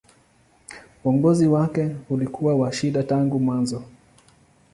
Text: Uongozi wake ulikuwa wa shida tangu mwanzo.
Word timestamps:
Uongozi 1.03 1.47
wake 1.47 1.95
ulikuwa 2.09 2.55
wa 2.55 2.71
shida 2.73 3.03
tangu 3.03 3.39
mwanzo. 3.39 3.83